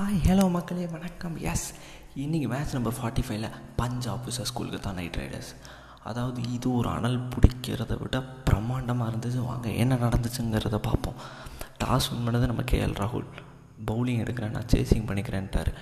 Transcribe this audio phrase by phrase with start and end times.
[0.00, 1.34] Hi hello மக்களே வணக்கம்.
[1.50, 1.64] S
[2.22, 3.48] இன்றைக்கி மேட்ச் நம்பர் ஃபார்ட்டி ஃபைவ்ல
[3.80, 5.50] Punjab versus Kolkata Knight Riders
[6.10, 9.40] அதாவது இது ஒரு அனல் பிடிக்கிறத விட பிரம்மாண்டமாக இருந்துச்சு.
[9.48, 11.18] வாங்க என்ன நடந்துச்சுங்கிறத பார்ப்போம்.
[11.84, 13.26] டாஸ் வின் பண்ணது நம்ம கேஎல் ராகுல்
[13.90, 15.72] பவுலிங் எடுக்கிறேன் நான் சேசிங் பண்ணிக்கிறேன்ட்டார்.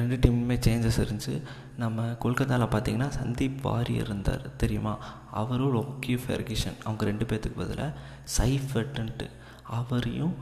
[0.00, 1.42] ரெண்டு டீமுமே சேஞ்சஸ் இருந்துச்சு.
[1.82, 4.94] நம்ம கொல்கத்தாவில் பார்த்தீங்கன்னா சந்தீப் வாரி இருந்தார் தெரியுமா?
[5.42, 7.92] அவரும் லோக்கி ஃபெர்கிஷன் அவங்க ரெண்டு பேர்த்துக்கு பதிலாக
[8.38, 9.28] சைஃபர்ட்டுன்ட்டு
[9.76, 10.34] அவரையும்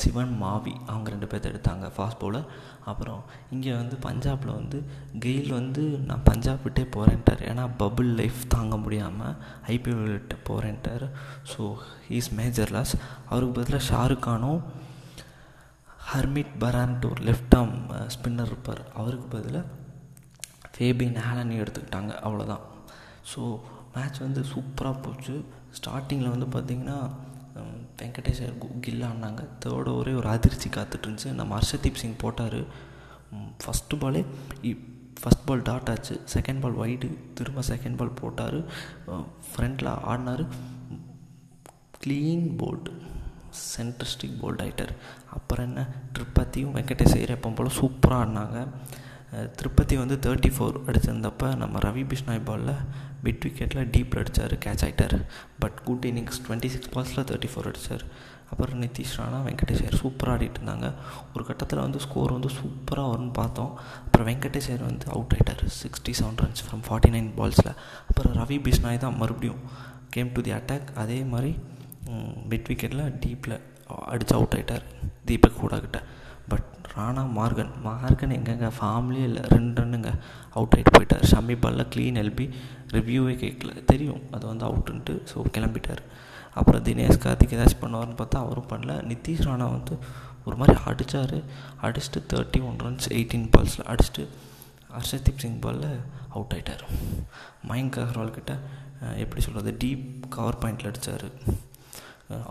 [0.00, 2.48] சிவன் மாவி அவங்க ரெண்டு பேர்த்த எடுத்தாங்க ஃபாஸ்ட் பவுலர்
[2.90, 4.78] அப்புறம் இங்கே வந்து பஞ்சாபில் வந்து
[5.24, 9.36] கெயில் வந்து நான் பஞ்சாப் விட்டே போகிறேன்ட்டார் ஏன்னா பபுள் லைஃப் தாங்க முடியாமல்
[9.74, 11.06] ஐபிஎல் விட்டு போகிறேன்ட்டார்
[11.52, 11.62] ஸோ
[12.08, 12.94] ஹீஸ் மேஜர் லாஸ்
[13.28, 14.62] அவருக்கு பதிலாக ஷாருக் கானும்
[16.12, 17.76] ஹர்மிட் பரான்ட்டு ஒரு லெஃப்ட் ஆர்ம்
[18.14, 18.82] ஸ்பின்னர் இருப்பார்.
[18.94, 19.64] அவருக்கு பதிலாக
[20.74, 22.12] ஃபேபின் ஹேலனி எடுத்துக்கிட்டாங்க.
[22.26, 22.64] அவ்வளோதான்
[23.30, 23.40] ஸோ
[23.94, 25.34] மேட்ச் வந்து சூப்பராக போச்சு.
[25.78, 26.98] ஸ்டார்டிங்கில் வந்து பார்த்திங்கன்னா
[28.02, 28.42] வெங்கடேஷ்
[28.80, 29.42] கில் ஆனாங்க.
[29.64, 31.32] தேர்ட் ஓவரே ஒரு அதிர்ச்சி காத்துட்டு இருந்துச்சு.
[31.40, 32.58] நம்ம ஹர்ஷதீப் சிங் போட்டார்.
[33.62, 34.22] ஃபஸ்ட்டு பாலே
[35.22, 36.14] ஃபஸ்ட் பால் டாட் ஆச்சு.
[36.34, 38.58] செகண்ட் பால் ஒய்டு திரும்ப செகண்ட் பால் போட்டார்.
[39.50, 40.44] ஃப்ரண்டில் ஆடினார்.
[42.02, 42.92] க்ளீன் போல்டு
[43.76, 44.94] சென்ட்ரிஸ்டிக் போல்ட் ஆகிட்டார்
[45.36, 45.86] அப்புறம் என்ன?
[46.14, 48.68] திருப்பதியும் வெங்கடேஷ் ஐயரப்பம் போல் சூப்பராக ஆடினாங்க.
[49.58, 52.80] திருப்பதி வந்து தேர்ட்டி ஃபோர் அடிச்சிருந்தப்ப நம்ம ரவி பிஷ்னாய் பாலில்
[53.24, 55.16] மிட் விக்கெட்டில் டீப்பில் அடித்தார் கேட்ச் ஆகிட்டார்
[55.58, 58.04] but good innings twenty six பால்ஸில் thirty four அடித்தார்
[58.50, 60.88] அப்புறம் நிதிஷ் ராணா வெங்கடேஷ் ஐயர் சூப்பராக ஆடிட்டு இருந்தாங்க.
[61.34, 63.72] ஒரு கட்டத்தில் வந்து ஸ்கோர் வந்து சூப்பராக வரும்னு பார்த்தோம்.
[64.04, 67.72] அப்புறம் வெங்கடேஷ் ஐயர் வந்து அவுட் ஆகிட்டார் sixty seven runs from forty nine பால்ஸில்
[68.08, 69.62] அப்புறம் ரவி பிஷ்னாய் தான் மறுபடியும்
[70.16, 71.52] கேம் டு தி அட்டாக் அதே மாதிரி
[72.50, 73.56] மிட் விக்கெட்டில் டீப்பில்
[74.12, 74.84] அடித்து அவுட் ஆகிட்டார்
[75.24, 75.98] தீபக் கூடாக்கிட்ட
[76.48, 76.66] பட்
[76.98, 77.72] ராணா மார்கன்.
[77.86, 78.68] மார்கன் எங்கெங்க?
[78.78, 79.42] ஃபார்ம்லேயே இல்லை.
[79.54, 80.10] ரெண்டு ரன்னுங்க
[80.56, 81.24] அவுட் ஆகிட்டு போயிட்டார்.
[81.32, 82.46] ஷமி பாலில் க்ளீன் எல்பி
[82.96, 84.22] ரிவ்யூவே கேட்கல தெரியும்.
[84.36, 86.02] அது வந்து அவுட்டுன்ட்டு ஸோ கிளம்பிட்டார்.
[86.60, 88.92] அப்புறம் தினேஷ் கார்த்திக் ஏதாச்சும் பண்ணுவார்னு பார்த்தா அவரும் பண்ணல.
[89.12, 89.94] நிதிஷ் ராணா வந்து
[90.48, 91.38] ஒரு மாதிரி அடித்தார்
[91.86, 94.24] அடிச்சுட்டு தேர்ட்டி ஒன் ரன்ஸ் எயிட்டீன் பால்ஸில் அடிச்சுட்டு
[94.96, 95.88] ஹர்ஷதீப் சிங் பாலில்
[96.34, 96.84] அவுட் ஆகிட்டார்
[97.70, 98.52] மயங்க் அகர்வால் கிட்ட
[99.22, 100.06] எப்படி சொல்கிறது டீப்
[100.36, 101.26] கவர் பாயிண்டில் அடித்தார்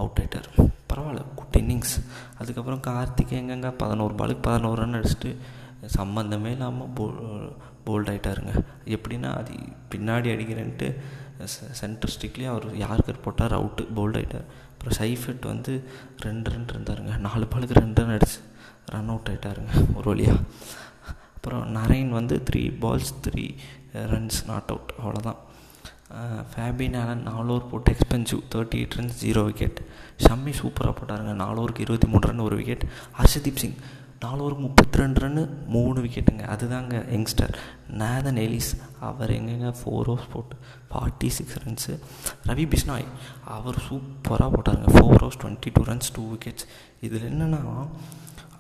[0.01, 0.49] அவுட் ஆகிட்டார்
[0.89, 1.95] பரவாயில்ல குட் இன்னிங்ஸ்
[2.39, 3.69] அதுக்கப்புறம் கார்த்திக் எங்கெங்க?
[3.81, 5.31] பதினோரு பாலுக்கு பதினோரு ரன் அடிச்சுட்டு
[5.97, 7.05] சம்மந்தமே இல்லாமல் போ
[7.87, 8.53] போல்ட் ஆகிட்டாருங்க
[8.95, 9.53] எப்படின்னா அது
[9.93, 10.87] பின்னாடி அடிக்கிறேன்ட்டு
[11.79, 13.55] சென்டர் ஸ்டிக்லேயே அவர் யாருக்கு போட்டார்?
[13.59, 15.73] அவுட்டு போல்ட் ஆகிட்டார் அப்புறம் சைஃபெட் வந்து
[16.17, 17.13] ரெண்டு ரன் இருந்தாருங்க.
[17.27, 18.39] நாலு பாலுக்கு ரெண்டு ரன் அடிச்சு
[18.93, 20.39] ரன் அவுட் ஆகிட்டாருங்க ஒரு வழியாக
[21.35, 23.43] அப்புறம் நரைன் வந்து three balls three
[24.11, 25.41] runs not out அவ்வளோதான்
[26.51, 29.79] ஃபேபின் ஆலன் நாலு ஓவர் போட்டு expensive thirty eight runs zero wicket
[30.25, 31.33] Shami சூப்பராக போட்டாருங்க.
[31.43, 32.83] நாலு ஓவருக்கு இருபத்தி மூணு ரன் ஒரு விக்கெட்
[33.19, 33.77] ஹர்ஷதீப் சிங்
[34.23, 35.41] நாலு ஓவருக்கு முப்பத்தி ரெண்டு ரன்னு
[35.75, 37.55] மூணு விக்கெட்டுங்க அதுதாங்க யங்ஸ்டர்
[38.01, 38.71] நேதன் எலிஸ்
[39.07, 40.55] அவர் எங்கெங்க ஃபோர் ஓவர்ஸ் போட்டு
[40.91, 41.95] forty six runs
[42.49, 43.07] Ravi Bishnoi
[43.57, 44.89] அவர் சூப்பராக போட்டாருங்க.
[44.95, 46.67] Four overs twenty two runs two wickets
[47.07, 47.61] இதில் என்னென்னா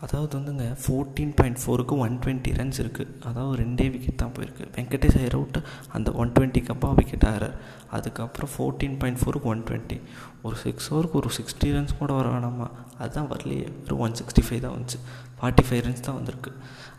[0.03, 4.65] அதாவது வந்துங்க ஃபோர்டீன் பாயிண்ட் ஃபோருக்கு ஒன் டுவெண்ட்டி ரன்ஸ் இருக்குது அதாவது ரெண்டே விக்கெட் தான் போயிருக்கு.
[4.75, 5.59] வெங்கடேஷ் ஐயர் அவுட்
[5.97, 7.55] அந்த ஒன் டுவெண்ட்டிக்கு அப்பா விக்கெட் ஆகிறார்.
[7.97, 9.97] அதுக்கப்புறம் ஃபோர்டீன் பாயிண்ட் ஃபோருக்கு ஒன் டுவெண்ட்டி
[10.45, 12.67] ஒரு சிக்ஸ் ஓவருக்கு ஒரு சிக்ஸ்டி ரன்ஸ் கூட வர வேணாமா?
[13.01, 13.67] அதுதான் வரலையே.
[13.85, 14.99] ஒரு ஒன் சிக்ஸ்டி ஃபைவ் தான் வந்துச்சு.
[15.39, 16.51] ஃபார்ட்டி ஃபைவ் ரன்ஸ் தான் வந்திருக்கு.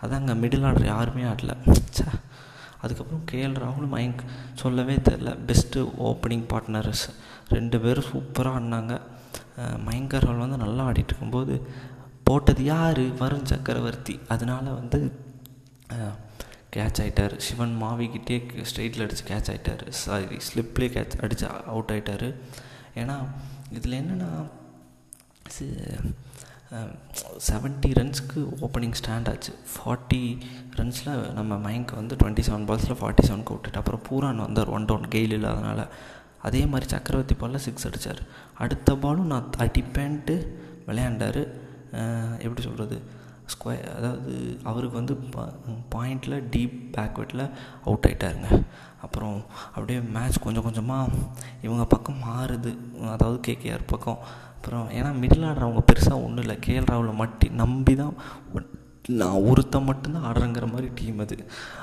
[0.04, 1.54] அதாங்க மிடில் ஆர்டர் யாருமே ஆடல.
[1.98, 2.06] சே
[2.84, 4.22] அதுக்கப்புறம் கேஎல் ராகுல் மயங்க்
[4.62, 7.04] சொல்லவே தெரில பெஸ்ட்டு ஓப்பனிங் பார்ட்னர்ஸ்
[7.56, 8.94] ரெண்டு பேரும் சூப்பராக ஆடினாங்க.
[9.86, 11.54] மயங்க் ராகுல் வந்து நல்லா ஆடிட்டு இருக்கும்போது
[12.26, 13.00] போட்டது யார்?
[13.20, 14.14] வருண் சக்கரவர்த்தி.
[14.34, 14.98] அதனால் வந்து
[16.76, 18.36] கேட்ச் ஆகிட்டார் சிவன் மாவிக்கிட்டே
[18.70, 22.28] ஸ்ட்ரெயிட்டில் அடித்து கேட்ச் ஆகிட்டார் சாரி ஸ்லிப்லேயே கேட்ச் அடித்து அவுட் ஆகிட்டார்
[23.02, 23.16] ஏன்னா
[23.76, 24.30] இதில் என்னென்னா
[27.48, 29.52] செவன்ட்டி ரன்ஸ்க்கு ஓப்பனிங் ஸ்டாண்ட் ஆச்சு.
[29.74, 30.22] ஃபார்ட்டி
[30.78, 35.12] ரன்ஸில் நம்ம மைங்க் வந்து டுவெண்ட்டி செவன் பால்ஸில் ஃபார்ட்டி செவனுக்கு விட்டுட்டு அப்புறம் பூரான் வந்தார் ஒன் டவுன்
[35.14, 35.82] கெயில் இல்லாதனால.
[36.48, 38.22] அதே மாதிரி சக்கரவர்த்தி பாலில் சிக்ஸ் அடித்தார்
[38.64, 40.36] அடுத்த பாலும் நான் அடிப்பேன்ட்டு
[40.88, 41.40] விளையாண்டார்.
[42.44, 42.96] எப்படி சொல்கிறது
[43.52, 44.32] ஸ்கொயர் அதாவது
[44.70, 45.14] அவருக்கு வந்து
[45.94, 47.44] பாயிண்டில் டீப் பேக்வேர்டில்
[47.84, 48.48] அவுட் ஆகிட்டாருங்க
[49.04, 49.36] அப்புறம்
[49.74, 51.20] அப்படியே மேட்ச் கொஞ்சம் கொஞ்சமாக
[51.66, 52.72] இவங்க பக்கம் மாறுது.
[53.14, 54.18] அதாவது கேகேஆர் பக்கம்.
[54.56, 56.56] அப்புறம் ஏன்னா மிடில் ஆடுறவங்க பெருசாக ஒன்றும் இல்லை.
[56.66, 58.14] கேஎல் ராவில் மட்டி நம்பி தான்
[59.20, 61.36] நான் ஒருத்தன் மட்டும்தான் ஆடுறேங்கிற மாதிரி டீம் அது.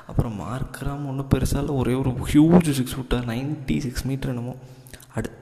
[0.09, 1.75] அப்புறம் மார்க்கராம ஒன்றும் பெருசாக இல்லை.
[1.81, 4.55] ஒரே ஒரு ஹியூஜ் சிக்ஸ் விட்டார் நைன்ட்டி சிக்ஸ் மீட்டர் என்னமோ.
[5.15, 5.39] அடுத்து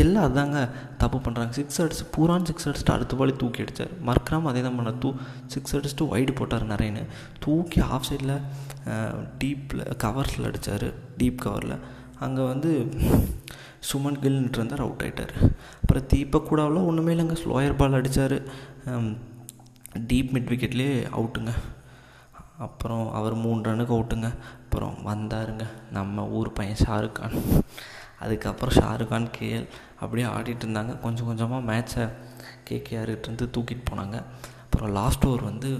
[0.00, 0.58] எல்லாம் அதாங்க
[1.00, 4.90] தப்பு பண்ணுறாங்க சிக்ஸ் அடிச்சு பூரான் சிக்ஸ் அடிச்சுட்டு அடுத்த பாலி தூக்கி அடித்தார் மர்க்ராம் அதே தான் பண்ண.
[5.02, 5.08] தூ
[5.54, 7.02] சிக்ஸ் அடிச்சுட்டு ஒயிடு போட்டார் நிறையன்னு.
[7.44, 8.36] தூக்கி ஆஃப் சைடில்
[9.42, 10.86] டீப்பில் கவர்ஸில் அடித்தார்
[11.20, 11.76] டீப் கவரில்
[12.26, 12.70] அங்கே வந்து
[13.88, 15.34] சுமன் கில்ன்ட்டு இருந்தார் அவுட் ஆகிட்டார்
[15.82, 17.36] அப்புறம் தீபக் கூடாவில் ஒன்றுமே இல்லைங்க.
[17.42, 18.36] ஸ்லோயர் பால் அடித்தார்
[20.10, 21.52] டீப் மிட் விக்கெட்லேயே அவுட்டுங்க
[22.66, 24.28] அப்புறம் அவர் மூணு ரனுக்கு அவுட்டுங்க
[24.62, 25.64] அப்புறம் வந்தாருங்க.
[25.96, 27.36] நம்ம ஊர் பையன் ஷாருக்கான்
[28.24, 29.68] அதுக்கப்புறம் ஷாருக்கான் கேஎல்
[30.02, 30.94] அப்படியே ஆடிட்டு இருந்தாங்க.
[31.04, 32.04] கொஞ்சம் கொஞ்சமாக மேட்ச்சை
[32.70, 34.16] கேகேஆர்கிட்டருந்து தூக்கிட்டு போனாங்க.
[34.64, 35.70] அப்புறம் லாஸ்ட் ஓவர் வந்து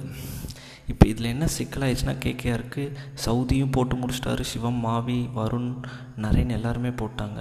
[0.93, 2.85] இப்போ இதில் என்ன சிக்கலாயிடுச்சுன்னா கேகேஆருக்கு
[3.25, 4.45] சவுதியும் போட்டு முடிச்சிட்டாரு.
[4.53, 5.69] சிவம் மாவி வருண்
[6.25, 7.41] நரேன் எல்லாருமே போட்டாங்க.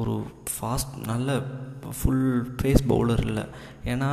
[0.00, 0.14] ஒரு
[0.52, 1.38] ஃபாஸ்ட் நல்ல
[1.98, 2.26] ஃபுல்
[2.58, 3.44] ஃபேஸ் பவுலர் இல்லை.
[3.92, 4.10] ஏன்னா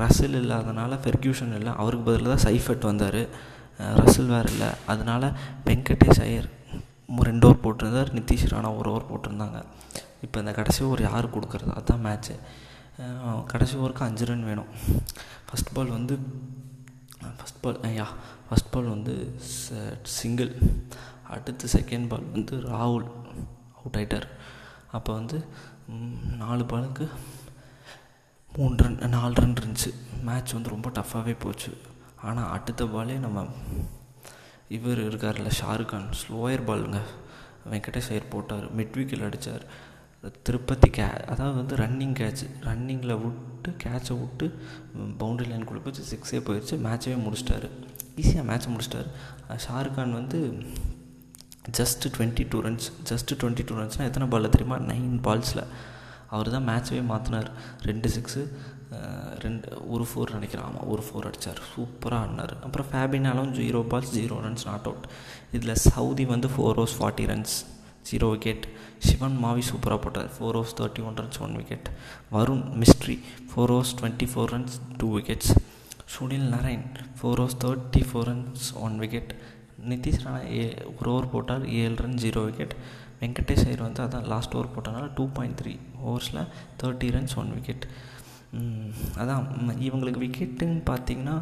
[0.00, 1.72] ரசில் இல்லாதனால ஃபெர்கியூஷன் இல்லை.
[1.82, 3.20] அவருக்கு பதிலாக தான் சைஃபட் வந்தார்
[4.02, 4.70] ரசில் வேறு இல்லை.
[4.92, 5.34] அதனால்
[5.68, 6.48] வெங்கடேஷ் ஐயர்
[7.28, 9.58] ரெண்டு ஓவர் போட்டிருந்தார் நிதிஷ் ராணா ஒரு ஓவர் போட்டிருந்தாங்க.
[10.24, 11.72] இப்போ இந்த கடைசி ஓவர் யார் கொடுக்குறது?
[11.78, 12.34] அதுதான் மேட்ச்சு
[13.52, 14.70] கடைசி ஓவருக்கு அஞ்சு ரன் வேணும்.
[15.48, 16.14] ஃபஸ்ட் பால் வந்து
[17.38, 18.06] ஃபஸ்ட் பால் யா
[18.48, 19.14] ஃபஸ்ட் பால் வந்து
[20.18, 20.52] சிங்கிள்
[21.34, 23.06] அடுத்து செகண்ட் பால் வந்து ராகுல்.
[23.78, 24.28] அவுட் ஆகிட்டார்
[24.96, 25.38] அப்போ வந்து
[26.42, 27.06] நாலு பாலுக்கு
[28.56, 29.90] மூணு ரன் நாலு ரன் இருந்துச்சு.
[30.28, 31.72] மேட்ச் வந்து ரொம்ப டஃப்பாகவே போச்சு.
[32.28, 33.44] ஆனால் அடுத்த பாலே நம்ம
[34.76, 37.00] இவர் இருக்கார்ல ஷாருக்கான் ஸ்லோயர் பாலுங்க.
[37.72, 38.66] வெங்கடேஷ் ஐயர் போட்டார்.
[38.78, 39.64] மிட்விக்கில் அடித்தார்
[40.46, 44.46] திருப்பதி கே அதாவது வந்து ரன்னிங் கேட்ச் ரன்னிங்கில் விட்டு கேட்சை விட்டு
[45.20, 47.68] பவுண்டரி லைன் போய் சிக்ஸே போயிடுச்சு மேட்சவே முடிச்சிட்டாரு.
[48.22, 49.08] ஈஸியாக மேட்ச்சை முடிச்சிட்டார்.
[49.66, 50.40] ஷாருக்கான் வந்து
[51.78, 54.76] just twenty two runs just twenty two ரன்ஸ்னால் எத்தனை பாலில் தெரியுமா?
[54.90, 55.64] நைன் பால்ஸில்
[56.34, 57.50] அவர் தான் மேட்ச்சவே மாற்றினார்
[57.88, 58.42] ரெண்டு சிக்ஸு
[59.44, 62.54] ரெண்டு ஒரு ஃபோர் நினைக்கிறேன் ஆமாம் ஒரு ஃபோர் அடித்தார் சூப்பராக ஆடினார்.
[62.66, 65.06] அப்புறம் ஃபேபினாலும் zero balls zero runs not out
[65.56, 67.56] இதில் சவுதி வந்து four overs forty runs
[68.10, 68.66] zero wicket
[69.08, 70.30] Shivam Mavi சூப்பராக போட்டார்.
[70.36, 71.88] Four overs thirty one runs one wicket
[72.36, 73.16] Varun mystery
[73.50, 75.52] four overs twenty four runs two wickets
[76.14, 76.86] Sunil Narine
[77.18, 79.32] four overs thirty four runs one wicket
[79.90, 80.64] Nitish Rana ஏ
[80.98, 81.64] ஒரு over போட்டார்.
[81.80, 82.74] ஏழு run zero wicket
[83.20, 85.72] Venkatesh Iyer வந்து அதான் last over போட்டனால two point three
[86.08, 86.40] ஓவர்ஸில்
[86.80, 87.84] thirty runs one wicket
[89.20, 89.42] அதான்
[89.86, 91.36] இவங்களுக்கு விக்கெட்டுன்னு பார்த்தீங்கன்னா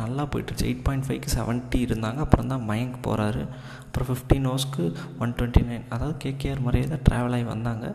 [0.00, 0.66] நல்லா போயிட்டுருச்சு.
[0.68, 3.42] எயிட் பாயிண்ட் ஃபைவ்க்கு செவன்ட்டி இருந்தாங்க அப்புறம் தான் மயங்க் போகிறாரு
[3.84, 4.84] அப்புறம் ஃபிஃப்டீன் ஓவர்ஸ்க்கு
[5.22, 7.86] ஒன் டுவெண்ட்டி நைன் அதாவது கேகேஆர் மாதிரியே தான் ட்ராவல் ஆகி வந்தாங்க.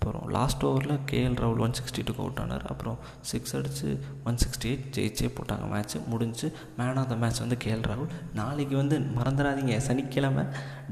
[0.00, 2.62] அப்புறம் லாஸ்ட் ஓவரில் கேஎல் ராகுல் ஒன் சிக்ஸ்டி டூக்கு அவுட் ஆனார்.
[2.72, 2.98] அப்புறம்
[3.30, 3.88] சிக்ஸ் அடித்து
[4.28, 6.46] ஒன் சிக்ஸ்டி எயிட் ஜெயிச்சே போட்டாங்க மேட்ச்சு முடிஞ்சு
[6.78, 8.08] மேன் ஆஃப் த மேட்ச் வந்து கேஎல் ராகுல்
[8.38, 9.74] நாளைக்கு வந்து மறந்துடாதீங்க.
[9.88, 10.44] சனிக்கிழமை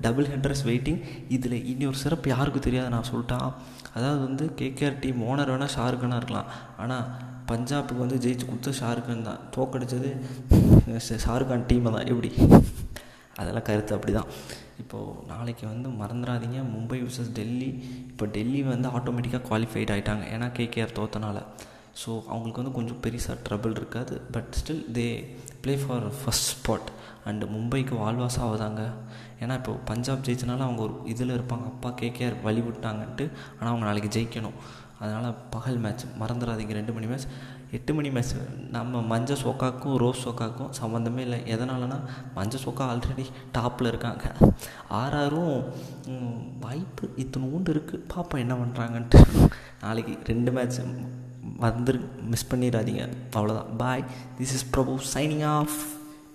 [0.06, 1.00] டபுள் ஹெட்ரஸ் வெயிட்டிங்
[1.36, 3.38] இதில் இனி ஒரு சிறப்பு யாருக்கும் தெரியாது நான் சொல்லிட்டா.
[3.96, 6.50] அதாவது வந்து கேகேஆர் டீம் ஓனர் வேணால் ஷாருக்கானாக இருக்கலாம்.
[6.84, 7.06] ஆனால்
[7.52, 9.40] பஞ்சாபுக்கு வந்து ஜெயிச்சு கொடுத்த ஷாருக்கான் தான்.
[9.56, 10.10] தோக்கடிச்சது
[11.26, 12.08] ஷாருக்கான் டீமை தான்.
[12.12, 12.32] எப்படி?
[13.40, 14.30] அதெல்லாம் கருத்து அப்படி தான்
[14.82, 17.70] இப்போது நாளைக்கு வந்து மறந்துடாதீங்க மும்பை விசஸ் டெல்லி.
[18.10, 21.38] இப்போ டெல்லி வந்து ஆட்டோமேட்டிக்காக குவாலிஃபைட் ஆகிட்டாங்க ஏன்னா கேகேஆர் தோத்தனால.
[22.00, 24.16] ஸோ அவங்களுக்கு வந்து கொஞ்சம் பெருசாக ட்ரபிள் இருக்காது.
[24.34, 25.06] But still they
[25.62, 26.90] play for first spot
[27.28, 28.82] and மும்பைக்கு வால்வாஸ் ஆகுதாங்க
[29.42, 31.64] ஏன்னா இப்போ பஞ்சாப் ஜெயிச்சனால அவங்க ஒரு இதில் இருப்பாங்க.
[31.72, 33.24] அப்பா கேகேஆர் வழி விட்டாங்கன்ட்டு
[33.56, 34.56] ஆனால் அவங்க நாளைக்கு ஜெயிக்கணும்.
[35.02, 37.26] அதனால் பகல் மேட்ச் மறந்துடாதீங்க ரெண்டு மணி மேட்ச்
[37.76, 38.32] எட்டு மணி மேட்ச்
[38.74, 41.38] நம்ம மஞ்ச சொக்காக்கும் ரோஸ் சொக்காக்கும் சம்மந்தமே இல்லை.
[41.54, 41.98] எதனாலனா
[42.36, 43.26] மஞ்ச சோக்கா ஆல்ரெடி
[43.58, 44.24] டாப்பில் இருக்காங்க.
[45.00, 45.56] ஆறாரும்
[46.64, 49.20] வாய்ப்பு இத்தனோண்டு இருக்குது பாப்பா என்ன பண்ணுறாங்கன்ட்டு
[49.84, 50.80] நாளைக்கு ரெண்டு மேட்ச்
[51.66, 52.00] வந்துரு
[52.32, 53.04] மிஸ் பண்ணிடாதீங்க
[53.36, 54.04] அவ்வளோதான் bye
[54.38, 55.78] this is Prabhu signing off